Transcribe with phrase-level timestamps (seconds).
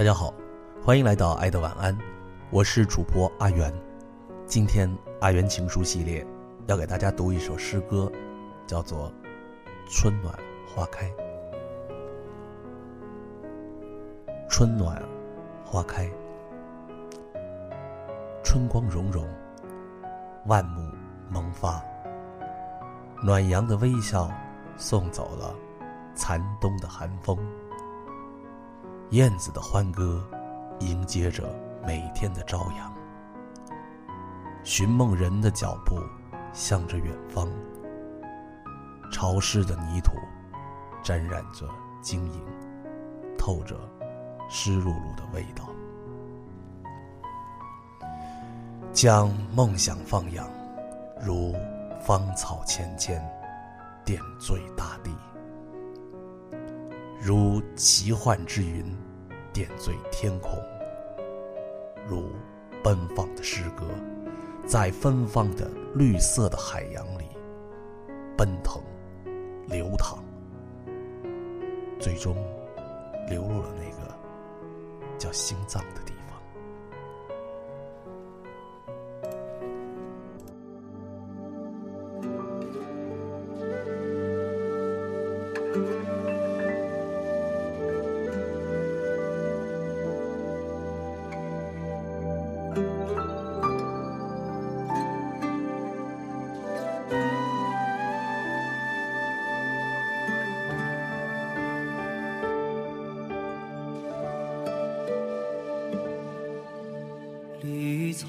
[0.00, 0.32] 大家好，
[0.82, 1.94] 欢迎来到爱的晚安，
[2.48, 3.70] 我是主播阿元。
[4.46, 4.90] 今天
[5.20, 6.26] 阿元情书系列
[6.68, 8.10] 要给大家读一首诗歌，
[8.66, 9.12] 叫做
[9.92, 10.34] 《春暖
[10.66, 11.06] 花开》。
[14.48, 15.02] 春暖
[15.66, 16.10] 花开，
[18.42, 19.28] 春光融融，
[20.46, 20.90] 万木
[21.28, 21.78] 萌发，
[23.22, 24.30] 暖阳的微笑
[24.78, 25.54] 送走了
[26.14, 27.36] 残冬的寒风。
[29.10, 30.24] 燕子的欢歌，
[30.78, 31.52] 迎接着
[31.84, 32.94] 每天的朝阳。
[34.62, 36.00] 寻梦人的脚步，
[36.52, 37.48] 向着远方。
[39.10, 40.12] 潮湿的泥土，
[41.02, 41.68] 沾染着
[42.00, 42.40] 晶莹，
[43.36, 43.76] 透着
[44.48, 45.68] 湿漉漉的味道。
[48.92, 50.48] 将梦想放养，
[51.20, 51.52] 如
[52.00, 53.20] 芳草芊芊，
[54.04, 55.10] 点缀大地。
[57.22, 58.82] 如奇幻之云，
[59.52, 60.58] 点缀天空；
[62.08, 62.30] 如
[62.82, 63.84] 奔放的诗歌，
[64.66, 67.26] 在芬芳的绿色的海洋里
[68.38, 68.82] 奔腾、
[69.66, 70.24] 流淌，
[71.98, 72.34] 最终
[73.28, 74.18] 流入了那个
[75.18, 76.09] 叫心脏的地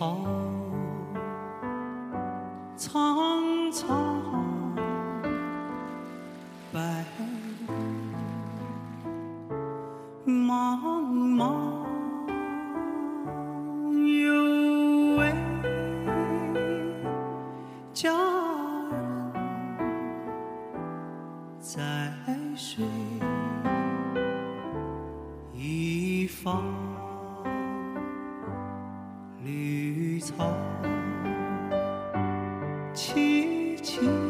[0.00, 0.16] 草
[2.74, 4.22] 苍苍，
[6.72, 7.04] 白
[10.24, 11.04] 茫
[11.36, 11.44] 茫，
[14.24, 15.34] 有位
[17.92, 18.10] 佳
[18.90, 18.96] 人
[21.60, 21.76] 在
[22.56, 22.86] 水
[25.52, 26.64] 一方。
[30.20, 30.54] 草
[32.94, 34.29] 萋萋，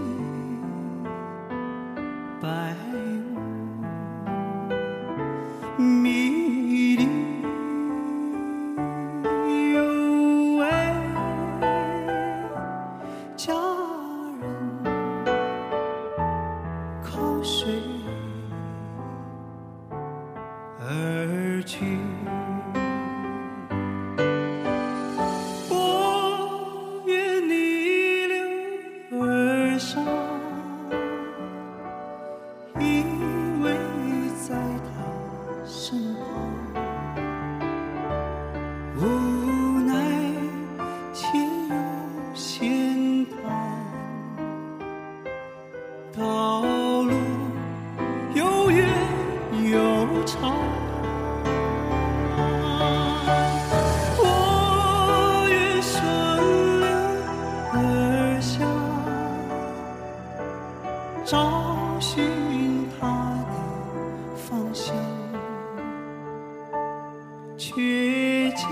[67.61, 68.67] 却见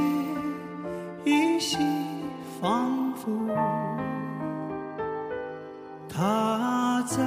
[1.22, 1.76] 依稀
[2.59, 3.31] 仿佛
[6.09, 7.22] 他在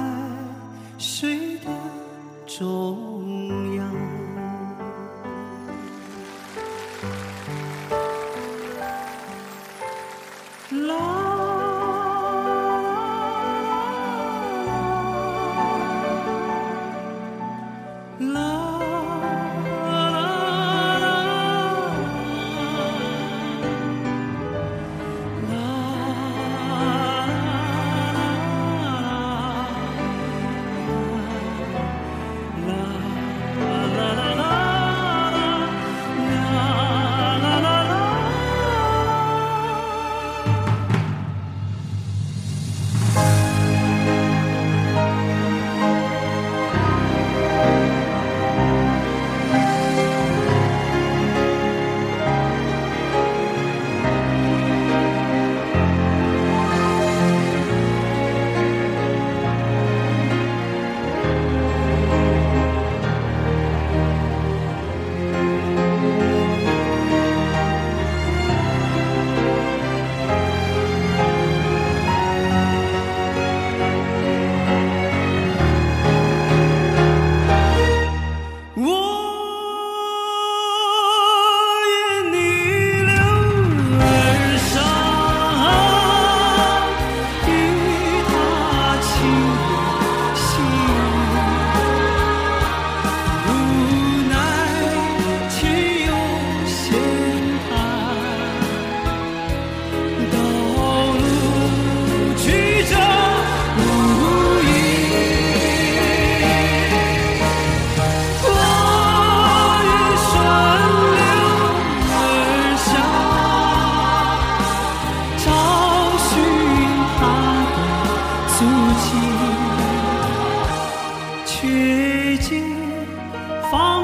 [0.98, 1.70] 水的
[2.46, 3.88] 中央。
[10.88, 11.22] 啦。
[18.18, 18.51] 啦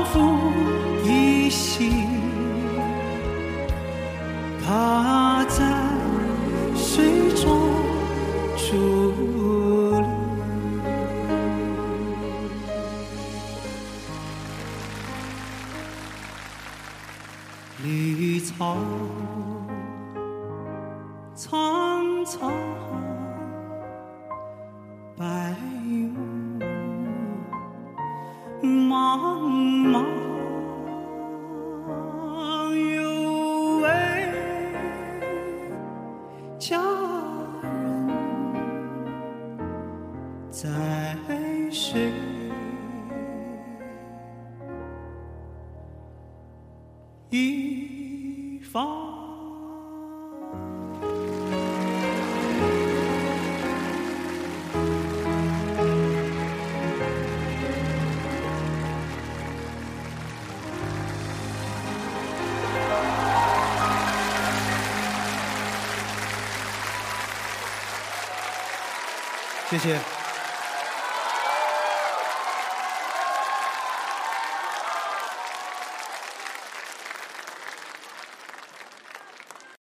[0.04, 0.52] 仿佛
[1.04, 2.06] 依稀，
[4.64, 5.74] 他在
[6.76, 7.44] 水中
[8.56, 8.66] 伫
[10.00, 10.06] 立。
[17.84, 18.76] 绿草
[21.34, 22.50] 苍苍，
[29.08, 29.16] 茫
[29.90, 30.04] 茫，
[32.76, 33.88] 有位
[36.58, 36.76] 佳
[37.62, 37.72] 人
[40.50, 40.68] 在
[41.70, 42.12] 水
[47.30, 49.17] 一方。
[69.70, 70.17] 谢谢。